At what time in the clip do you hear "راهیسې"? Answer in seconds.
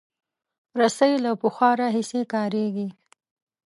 1.81-2.21